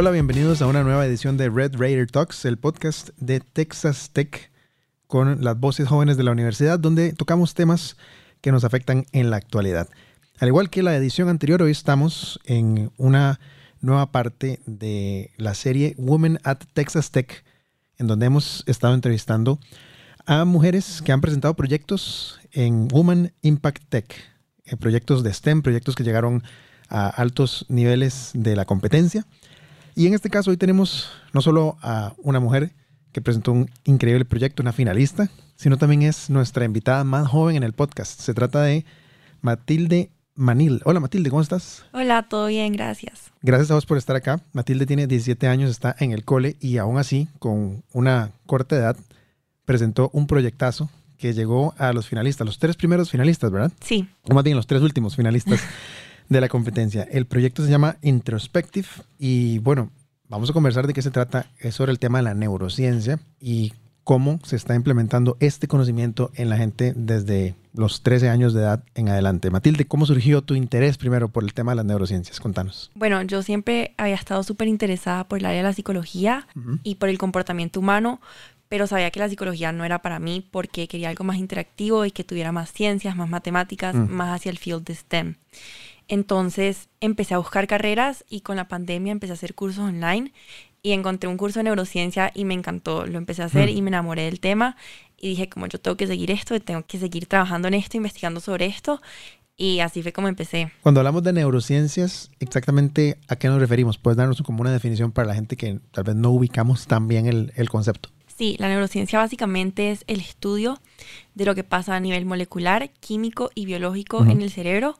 [0.00, 4.50] Hola, bienvenidos a una nueva edición de Red Raider Talks, el podcast de Texas Tech
[5.06, 7.98] con las voces jóvenes de la universidad, donde tocamos temas
[8.40, 9.90] que nos afectan en la actualidad.
[10.38, 13.40] Al igual que la edición anterior, hoy estamos en una
[13.82, 17.44] nueva parte de la serie Women at Texas Tech,
[17.98, 19.60] en donde hemos estado entrevistando
[20.24, 24.14] a mujeres que han presentado proyectos en Women Impact Tech,
[24.64, 26.42] eh, proyectos de STEM, proyectos que llegaron
[26.88, 29.26] a altos niveles de la competencia.
[29.94, 32.72] Y en este caso hoy tenemos no solo a una mujer
[33.12, 37.62] que presentó un increíble proyecto, una finalista, sino también es nuestra invitada más joven en
[37.62, 38.20] el podcast.
[38.20, 38.84] Se trata de
[39.40, 40.80] Matilde Manil.
[40.84, 41.84] Hola Matilde, ¿cómo estás?
[41.92, 43.32] Hola, todo bien, gracias.
[43.42, 44.40] Gracias a vos por estar acá.
[44.52, 48.96] Matilde tiene 17 años, está en el cole y aún así, con una corta edad,
[49.64, 53.72] presentó un proyectazo que llegó a los finalistas, los tres primeros finalistas, ¿verdad?
[53.84, 54.08] Sí.
[54.22, 55.60] O más bien los tres últimos finalistas
[56.30, 57.02] de la competencia.
[57.10, 59.90] El proyecto se llama Introspective y bueno,
[60.28, 61.46] vamos a conversar de qué se trata.
[61.58, 63.72] Es sobre el tema de la neurociencia y
[64.04, 68.82] cómo se está implementando este conocimiento en la gente desde los 13 años de edad
[68.94, 69.50] en adelante.
[69.50, 72.40] Matilde, ¿cómo surgió tu interés primero por el tema de las neurociencias?
[72.40, 72.90] Contanos.
[72.94, 76.46] Bueno, yo siempre había estado súper interesada por el área de la psicología
[76.82, 78.20] y por el comportamiento humano,
[78.68, 82.12] pero sabía que la psicología no era para mí porque quería algo más interactivo y
[82.12, 84.08] que tuviera más ciencias, más matemáticas, Mm.
[84.10, 85.34] más hacia el field de STEM.
[86.10, 90.32] Entonces empecé a buscar carreras y con la pandemia empecé a hacer cursos online
[90.82, 93.06] y encontré un curso de neurociencia y me encantó.
[93.06, 93.76] Lo empecé a hacer Mm.
[93.76, 94.76] y me enamoré del tema
[95.16, 98.40] y dije como yo tengo que seguir esto, tengo que seguir trabajando en esto, investigando
[98.40, 99.00] sobre esto
[99.56, 100.72] y así fue como empecé.
[100.82, 103.96] Cuando hablamos de neurociencias, exactamente a qué nos referimos?
[103.96, 107.26] ¿Puedes darnos como una definición para la gente que tal vez no ubicamos tan bien
[107.26, 108.08] el, el concepto?
[108.36, 110.80] Sí, la neurociencia básicamente es el estudio
[111.36, 114.98] de lo que pasa a nivel molecular, químico y biológico en el cerebro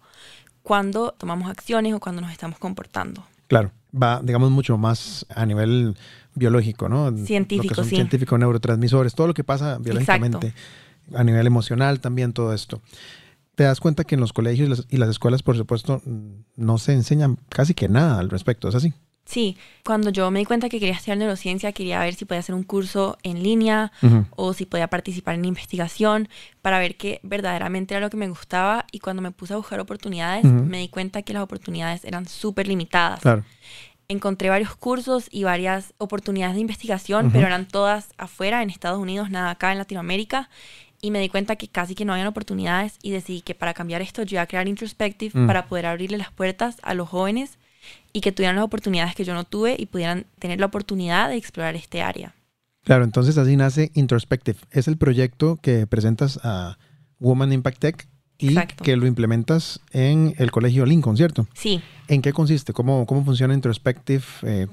[0.63, 3.25] cuando tomamos acciones o cuando nos estamos comportando.
[3.47, 5.97] Claro, va, digamos, mucho más a nivel
[6.35, 7.17] biológico, ¿no?
[7.17, 7.97] Científico, lo que son sí.
[7.97, 10.55] Científico, neurotransmisores, todo lo que pasa biológicamente,
[11.15, 12.81] a nivel emocional también, todo esto.
[13.57, 16.01] Te das cuenta que en los colegios y las, escuelas, por supuesto,
[16.57, 18.95] no se enseñan casi que nada al respecto, ¿es así?
[19.31, 22.53] Sí, cuando yo me di cuenta que quería estudiar neurociencia, quería ver si podía hacer
[22.57, 23.93] un curso en línea
[24.35, 26.29] o si podía participar en investigación
[26.63, 29.79] para ver que verdaderamente era lo que me gustaba y cuando me puse a buscar
[29.79, 33.21] oportunidades me di cuenta que las oportunidades eran súper limitadas.
[33.21, 33.45] Claro.
[34.09, 39.31] Encontré varios cursos y varias oportunidades de investigación, pero eran todas afuera, en Estados Unidos,
[39.31, 40.51] nada acá en Latinoamérica.
[41.01, 44.03] Y me di cuenta que casi que no habían oportunidades y decidí que para cambiar
[44.03, 45.47] esto yo iba a crear Introspective Mm.
[45.47, 47.60] para poder abrirle las puertas a los jóvenes
[48.13, 51.37] y que tuvieran las oportunidades que yo no tuve y pudieran tener la oportunidad de
[51.37, 52.35] explorar este área.
[52.83, 54.59] Claro, entonces así nace Introspective.
[54.71, 56.79] Es el proyecto que presentas a
[57.19, 58.83] Woman Impact Tech y Exacto.
[58.85, 61.47] que lo implementas en el colegio Lincoln, ¿cierto?
[61.55, 62.73] Sí, ¿En qué consiste?
[62.73, 64.25] ¿Cómo, cómo funciona Introspective?
[64.43, 64.67] Eh,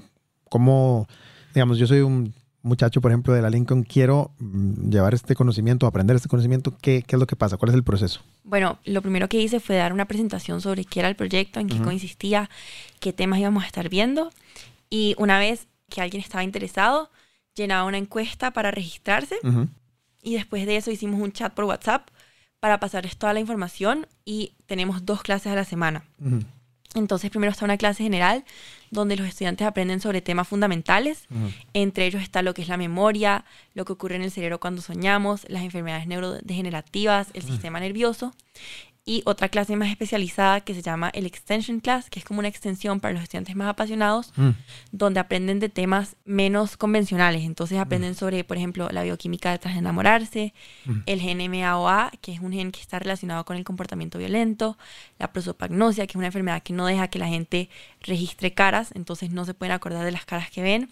[0.50, 1.08] ¿Cómo,
[1.54, 2.34] digamos, yo soy un
[2.68, 7.04] muchacho, por ejemplo, de la Lincoln, quiero mm, llevar este conocimiento, aprender este conocimiento, ¿qué,
[7.06, 7.58] ¿qué es lo que pasa?
[7.58, 8.22] ¿Cuál es el proceso?
[8.44, 11.68] Bueno, lo primero que hice fue dar una presentación sobre qué era el proyecto, en
[11.68, 11.86] qué Ujú.
[11.86, 12.50] consistía,
[13.00, 14.32] qué temas íbamos a estar viendo.
[14.90, 17.10] Y una vez que alguien estaba interesado,
[17.56, 19.38] llenaba una encuesta para registrarse.
[20.22, 22.10] Y después de eso hicimos un chat por WhatsApp
[22.60, 26.04] para pasarles toda la información y tenemos dos clases a la semana.
[26.96, 28.44] Entonces primero está una clase general
[28.90, 31.28] donde los estudiantes aprenden sobre temas fundamentales.
[31.74, 34.82] Entre ellos está lo que es la memoria, lo que ocurre en el cerebro cuando
[34.82, 38.34] soñamos, las enfermedades neurodegenerativas, el sistema nervioso.
[39.10, 42.50] Y otra clase más especializada que se llama el Extension Class, que es como una
[42.50, 44.50] extensión para los estudiantes más apasionados, Mm.
[44.92, 47.44] donde aprenden de temas menos convencionales.
[47.44, 50.54] Entonces aprenden sobre, por ejemplo, la bioquímica detrás de enamorarse,
[50.86, 50.92] Mm.
[51.06, 54.78] el gen MAOA, que es un gen que está relacionado con el comportamiento violento,
[55.20, 57.70] la prosopagnosia, que es una enfermedad que no deja que la gente
[58.02, 60.90] registre caras, entonces no se pueden acordar de las caras que ven.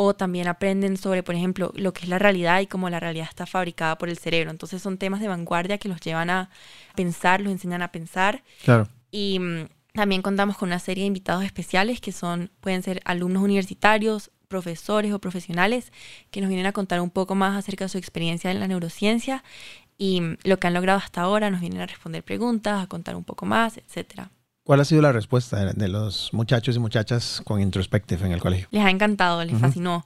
[0.00, 3.26] O también aprenden sobre, por ejemplo, lo que es la realidad y cómo la realidad
[3.28, 4.52] está fabricada por el cerebro.
[4.52, 6.50] Entonces son temas de vanguardia que los llevan a
[6.94, 8.44] pensar, los enseñan a pensar.
[8.62, 8.86] Claro.
[9.10, 13.42] Y mm, también contamos con una serie de invitados especiales que son, pueden ser alumnos
[13.42, 15.92] universitarios, profesores o profesionales
[16.30, 19.42] que nos vienen a contar un poco más acerca de su experiencia en la neurociencia
[19.96, 21.50] y mm, lo que han logrado hasta ahora.
[21.50, 24.30] Nos vienen a responder preguntas, a contar un poco más, etcétera.
[24.68, 28.68] ¿Cuál ha sido la respuesta de, los muchachos y muchachas con Introspective en el colegio?
[28.70, 29.62] Les ha encantado, les Ujú.
[29.62, 30.04] fascinó.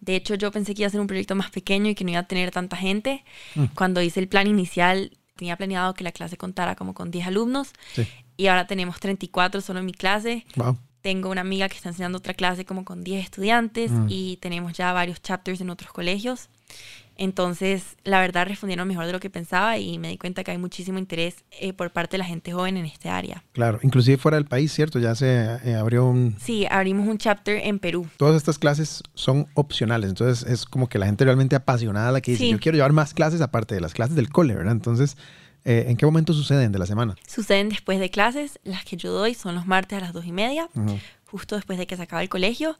[0.00, 2.10] De hecho, yo pensé que iba a ser un proyecto más pequeño y que no
[2.12, 3.24] iba a tener tanta gente.
[3.56, 3.64] Mm.
[3.74, 7.72] Cuando hice el plan inicial, tenía planeado que la clase contara como con 10 alumnos
[7.94, 8.06] Sí.
[8.36, 10.46] y ahora tenemos 34 solo en mi clase.
[10.54, 10.78] Wow.
[11.02, 14.06] Tengo una amiga que está enseñando otra clase como con 10 estudiantes Mm.
[14.10, 16.50] y tenemos ya varios chapters en otros colegios.
[17.16, 20.58] Entonces, la verdad, respondieron mejor de lo que pensaba y me di cuenta que hay
[20.58, 23.44] muchísimo interés eh, por parte de la gente joven en este área.
[23.52, 24.98] Claro, inclusive fuera del país, ¿cierto?
[24.98, 26.36] Ya se eh, abrió un...
[26.40, 28.08] Sí, abrimos un chapter en Perú.
[28.16, 32.32] Todas estas clases son opcionales, entonces es como que la gente realmente apasionada la que
[32.32, 34.72] dice, yo quiero llevar más clases aparte de las clases del cole, ¿verdad?
[34.72, 35.16] Entonces,
[35.64, 37.14] eh, ¿en qué momento suceden de la semana?
[37.26, 40.32] Suceden después de clases, las que yo doy son los martes a las dos y
[40.32, 40.68] media,
[41.26, 42.76] justo después de que se acaba el colegio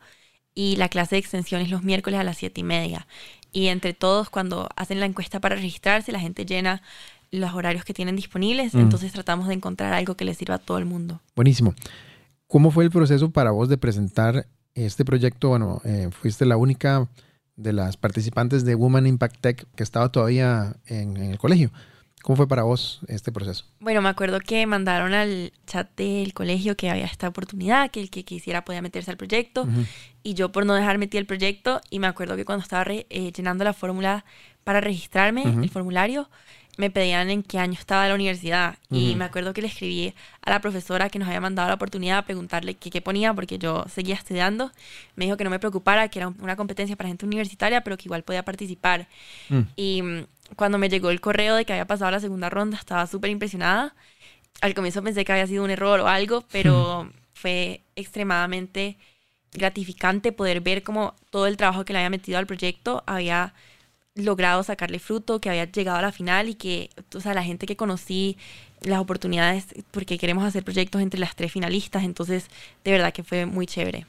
[0.54, 3.06] y la clase de extensión es los miércoles a las siete y media.
[3.54, 6.82] Y entre todos, cuando hacen la encuesta para registrarse, la gente llena
[7.30, 10.78] los horarios que tienen disponibles, entonces tratamos de encontrar algo que les sirva a todo
[10.78, 11.20] el mundo.
[11.34, 11.74] Buenísimo.
[12.48, 15.50] ¿Cómo fue el proceso para vos de presentar este proyecto?
[15.50, 17.08] Bueno, eh, fuiste la única
[17.56, 21.70] de las participantes de Woman Impact Tech que estaba todavía en el colegio.
[22.24, 23.66] ¿Cómo fue para vos este proceso?
[23.80, 28.08] Bueno, me acuerdo que mandaron al chat del colegio que había esta oportunidad, que el
[28.08, 29.68] que quisiera podía meterse al proyecto.
[30.22, 33.30] Y yo por no dejar metí el proyecto y me acuerdo que cuando estaba eh,
[33.36, 34.24] llenando la fórmula
[34.64, 36.30] para registrarme, el formulario,
[36.76, 38.78] me pedían en qué año estaba la universidad.
[38.90, 42.18] Y me acuerdo que le escribí a la profesora que nos había mandado la oportunidad
[42.18, 44.70] a preguntarle qué, qué ponía, porque yo seguía estudiando.
[45.16, 48.04] Me dijo que no me preocupara, que era una competencia para gente universitaria, pero que
[48.06, 49.08] igual podía participar.
[49.48, 49.60] Mm.
[49.76, 50.26] Y mm,
[50.56, 53.94] cuando me llegó el correo de que había pasado la segunda ronda, estaba súper impresionada.
[54.60, 58.96] Al comienzo pensé que había sido un error o algo, pero fue extremadamente
[59.52, 63.54] gratificante poder ver cómo todo el trabajo que le había metido al proyecto había
[64.14, 67.66] logrado sacarle fruto, que había llegado a la final y que, o sea, la gente
[67.66, 68.36] que conocí,
[68.82, 72.46] las oportunidades, porque queremos hacer proyectos entre las tres finalistas, entonces
[72.84, 74.06] de verdad que fue muy chévere.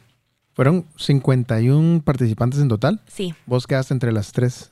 [0.54, 3.02] ¿Fueron 51 participantes en total?
[3.08, 3.34] Sí.
[3.46, 4.72] ¿Vos quedaste entre las tres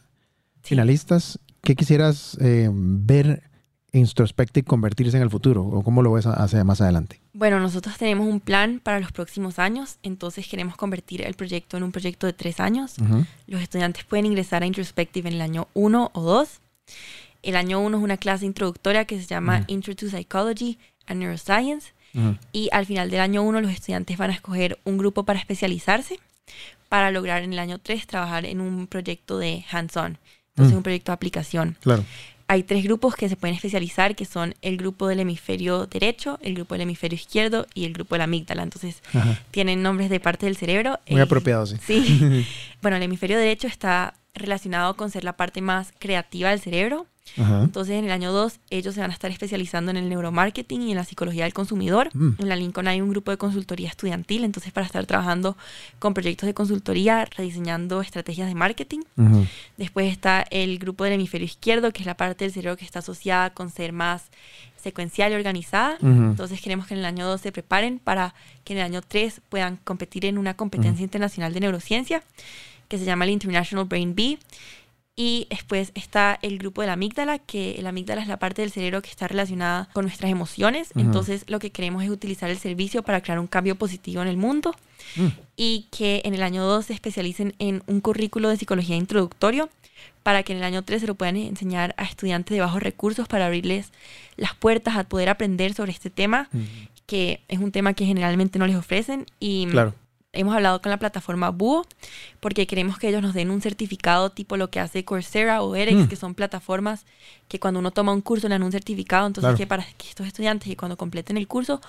[0.62, 1.39] finalistas?
[1.62, 3.44] ¿Qué quisieras eh, ver
[3.94, 5.63] Introspective convertirse en el futuro?
[5.63, 7.22] ¿O cómo lo ves hacia más adelante?
[7.34, 11.84] Bueno, nosotros tenemos un plan para los próximos años, entonces queremos convertir el proyecto en
[11.84, 12.95] un proyecto de tres años.
[13.45, 16.60] Los estudiantes pueden ingresar a Introspective en el año uno o dos.
[17.44, 21.94] El año uno es una clase introductoria que se llama Intro to Psychology and Neuroscience.
[22.51, 26.19] Y al final del año uno los estudiantes van a escoger un grupo para especializarse
[26.89, 30.19] para lograr en el año tres trabajar en un proyecto de hands-on
[30.56, 31.78] entonces, un proyecto de aplicación.
[31.81, 32.06] Claro.
[32.53, 36.53] Hay tres grupos que se pueden especializar, que son el grupo del hemisferio derecho, el
[36.53, 38.61] grupo del hemisferio izquierdo y el grupo de la amígdala.
[38.61, 39.01] Entonces,
[39.50, 41.00] tienen nombres de parte del cerebro.
[41.09, 41.77] Muy apropiado, sí.
[41.83, 42.45] Sí.
[42.83, 47.07] bueno, el hemisferio derecho está relacionado con ser la parte más creativa del cerebro.
[47.36, 50.92] Entonces, en el año 2, ellos se van a estar especializando en el neuromarketing y
[50.92, 52.10] en la psicología del consumidor.
[52.14, 52.36] Mm.
[52.38, 55.58] En la Lincoln hay un grupo de consultoría estudiantil, entonces para estar trabajando
[56.00, 59.00] con proyectos de consultoría, rediseñando estrategias de marketing.
[59.78, 63.00] Después está el grupo del hemisferio izquierdo, que es la parte del cerebro que está
[63.00, 64.25] asociada con ser más
[64.81, 65.98] secuencial y organizada.
[66.02, 69.42] Entonces queremos que en el año 2 se preparen para que en el año 3
[69.50, 72.24] puedan competir en una competencia internacional de neurociencia
[72.90, 74.38] que se llama el International Brain Bee
[75.15, 78.71] y después está el grupo de la amígdala, que la amígdala es la parte del
[78.71, 80.89] cerebro que está relacionada con nuestras emociones.
[80.95, 84.38] Entonces lo que queremos es utilizar el servicio para crear un cambio positivo en el
[84.38, 84.75] mundo.
[85.15, 85.27] Mm.
[85.56, 89.69] Y que en el año 2 se especialicen en un currículo de psicología introductorio
[90.24, 93.27] para que en el año 3 se lo puedan enseñar a estudiantes de bajos recursos
[93.27, 93.92] para abrirles
[94.36, 96.50] las puertas a poder aprender sobre este tema,
[97.06, 99.27] que es un tema que generalmente no les ofrecen.
[99.39, 99.94] Y claro
[100.33, 101.85] hemos hablado con la plataforma Búho
[102.39, 106.05] porque queremos que ellos nos den un certificado tipo lo que hace Coursera o EREX,
[106.05, 106.08] mm.
[106.08, 107.05] que son plataformas
[107.48, 110.27] que cuando uno toma un curso le dan un certificado, entonces que para que estos
[110.27, 111.79] estudiantes y cuando completen el curso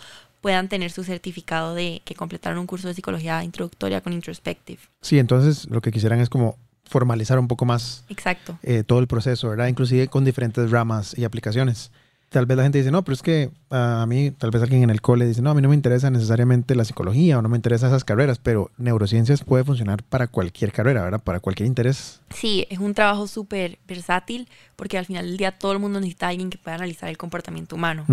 [0.43, 4.79] puedan tener su certificado de que completaron un curso de psicología introductoria con Introspective.
[5.01, 8.59] Sí, entonces lo que quisieran es como formalizar un poco más Exacto.
[8.63, 9.69] Eh, todo el proceso, ¿verdad?
[9.69, 11.91] Inclusive con diferentes ramas y aplicaciones
[12.29, 14.83] tal vez la gente dice, no, pero es que ah, a mí, tal vez alguien
[14.83, 17.49] en el cole dice, no, a mí no me interesa necesariamente la psicología o no
[17.49, 21.23] me interesan esas carreras, pero neurociencias puede funcionar para cualquier carrera, ¿verdad?
[21.23, 22.21] Para cualquier interés.
[22.35, 26.27] Sí, es un trabajo súper versátil porque al final del día todo el mundo necesita
[26.27, 28.05] a alguien que pueda analizar el comportamiento humano.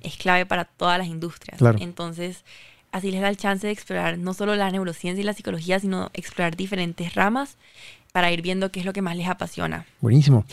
[0.00, 1.60] Es clave para todas las industrias.
[1.80, 2.44] Entonces,
[2.92, 6.10] así les da el chance de explorar no solo la neurociencia y la psicología, sino
[6.12, 7.56] explorar diferentes ramas
[8.12, 9.86] para ir viendo qué es lo que más les apasiona.
[10.00, 10.44] Buenísimo.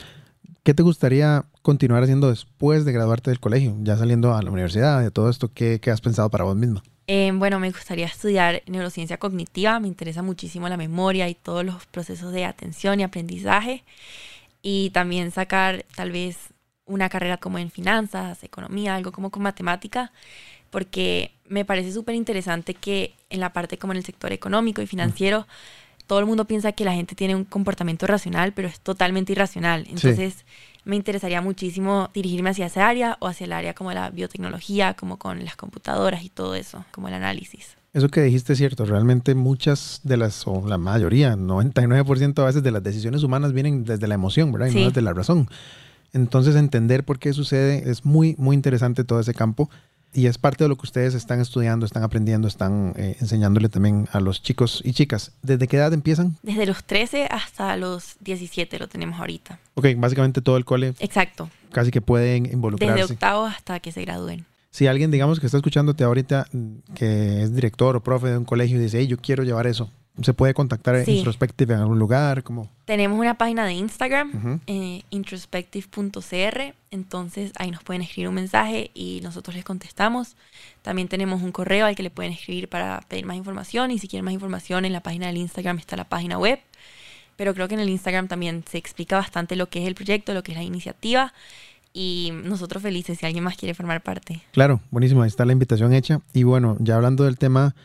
[0.64, 3.76] ¿Qué te gustaría continuar haciendo después de graduarte del colegio?
[3.82, 6.84] Ya saliendo a la universidad, de todo esto, ¿qué, has pensado para vos misma?
[7.08, 11.86] Eh, bueno, me gustaría estudiar neurociencia cognitiva, me interesa muchísimo la memoria y todos los
[11.86, 13.84] procesos de atención y aprendizaje.
[14.62, 16.38] Y también sacar tal vez
[16.86, 20.12] una carrera como en finanzas, economía, algo como con matemática,
[20.70, 24.88] porque me parece súper interesante que en la parte como en el sector económico y
[24.88, 25.48] financiero,
[26.08, 29.86] todo el mundo piensa que la gente tiene un comportamiento racional, pero es totalmente irracional.
[29.90, 30.46] Entonces,
[30.86, 35.18] me interesaría muchísimo dirigirme hacia esa área o hacia el área como la biotecnología, como
[35.18, 37.76] con las computadoras y todo eso, como el análisis.
[37.94, 38.86] Eso que dijiste es cierto.
[38.86, 43.84] Realmente muchas de las, o la mayoría, 99% a veces de las decisiones humanas vienen
[43.84, 44.68] desde la emoción, ¿verdad?
[44.68, 45.50] Y no desde la razón.
[46.14, 49.70] Entonces entender por qué sucede es muy, muy interesante todo ese campo
[50.14, 54.08] y es parte de lo que ustedes están estudiando, están aprendiendo, están eh, enseñándole también
[54.12, 55.32] a los chicos y chicas.
[55.42, 56.38] ¿Desde qué edad empiezan?
[56.42, 59.60] Desde los 13 hasta los 17 lo tenemos ahorita.
[59.76, 60.94] Ok, básicamente todo el cole.
[61.00, 61.50] Exacto.
[61.72, 63.02] Casi que pueden involucrarse.
[63.02, 64.46] Desde octavo hasta que se gradúen.
[64.72, 66.48] Si alguien, digamos, que está escuchándote ahorita,
[66.94, 69.92] que es director o profe de un colegio y dice, hey, yo quiero llevar eso,
[70.22, 71.18] ¿se puede contactar sí.
[71.18, 72.44] Introspective en algún lugar?
[72.44, 78.92] como Tenemos una página de Instagram, eh, introspective.cr, entonces ahí nos pueden escribir un mensaje
[78.94, 80.36] y nosotros les contestamos.
[80.82, 84.08] También tenemos un correo al que le pueden escribir para pedir más información y si
[84.08, 86.60] quieren más información en la página del Instagram está la página web.
[87.36, 90.34] Pero creo que en el Instagram también se explica bastante lo que es el proyecto,
[90.34, 91.34] lo que es la iniciativa
[91.94, 94.42] y nosotros felices si alguien más quiere formar parte.
[94.52, 96.22] Claro, buenísimo, ahí está la invitación hecha.
[96.34, 97.76] Y bueno, ya hablando del tema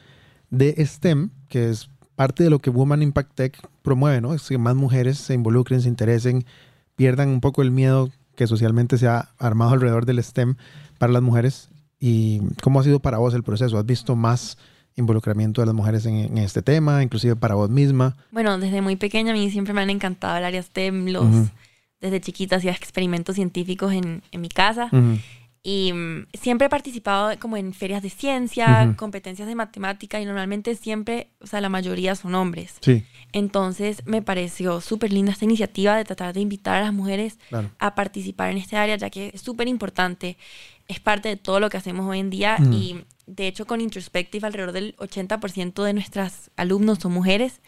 [0.50, 4.34] de STEM, que es parte de lo que Woman Impact Tech promueve, ¿no?
[4.34, 6.44] Es que más mujeres se involucren, se interesen,
[6.96, 10.56] pierdan un poco el miedo que socialmente se ha armado alrededor del STEM
[10.98, 11.70] para las mujeres.
[12.00, 13.78] ¿Y cómo ha sido para vos el proceso?
[13.78, 14.58] ¿Has visto más
[14.96, 18.16] involucramiento de las mujeres en, este tema, inclusive para vos misma?
[18.30, 21.26] Bueno, desde muy pequeña a mí siempre me han encantado el área STEM, los
[22.00, 24.90] desde chiquita hacía experimentos científicos en, en mi casa.
[25.64, 30.74] Y mm, siempre he participado como en ferias de ciencia, competencias de matemática y normalmente
[30.74, 32.74] siempre, o sea, la mayoría son hombres.
[32.80, 33.04] Sí.
[33.32, 37.38] Entonces me pareció súper linda esta iniciativa de tratar de invitar a las mujeres
[37.78, 40.36] a participar en este área, ya que es súper importante,
[40.88, 42.96] es parte de todo lo que hacemos hoy en día y
[43.34, 47.60] de hecho, con Introspective, alrededor del 80% de nuestras alumnos son mujeres.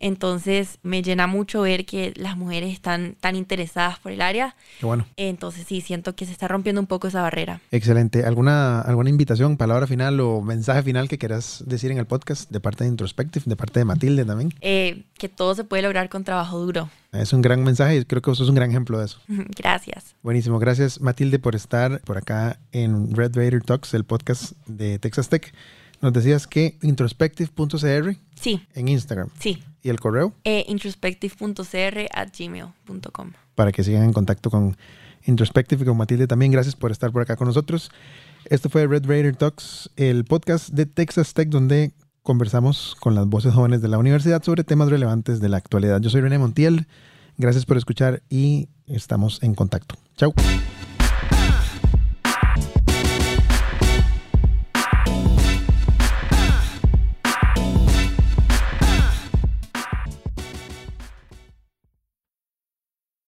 [0.00, 4.56] Entonces, me llena mucho ver que las mujeres están tan interesadas por el área.
[4.80, 5.06] Qué bueno.
[5.16, 7.60] Entonces, sí, siento que se está rompiendo un poco esa barrera.
[7.70, 8.24] Excelente.
[8.24, 12.58] ¿Alguna, alguna invitación, palabra final o mensaje final que quieras decir en el podcast de
[12.58, 14.52] parte de Introspective, de parte de Matilde también?
[14.60, 16.90] Eh, que todo se puede lograr con trabajo duro.
[17.12, 19.18] Es un gran mensaje y creo que vos sos un gran ejemplo de eso.
[19.56, 20.14] Gracias.
[20.22, 20.58] Buenísimo.
[20.58, 25.52] Gracias, Matilde, por estar por acá en Red Raider Talks, el podcast de Texas Tech.
[26.00, 28.16] Nos decías que introspective.cr.
[28.34, 28.62] Sí.
[28.74, 29.30] En Instagram.
[29.40, 29.62] Sí.
[29.82, 30.34] ¿Y el correo?
[30.44, 33.32] Eh, introspective.cr at gmail.com.
[33.54, 34.76] Para que sigan en contacto con
[35.24, 36.52] Introspective y con Matilde también.
[36.52, 37.90] Gracias por estar por acá con nosotros.
[38.44, 41.92] Esto fue Red Raider Talks, el podcast de Texas Tech, donde
[42.28, 45.98] conversamos con las voces jóvenes de la universidad sobre temas relevantes de la actualidad.
[46.02, 46.86] Yo soy René Montiel.
[47.38, 49.94] Gracias por escuchar y estamos en contacto.
[50.14, 50.34] Chao.